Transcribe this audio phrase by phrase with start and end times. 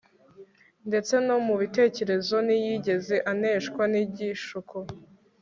[0.87, 4.75] Ndetse no mu bitekerezo ntiyigeze aneshwa nigishuko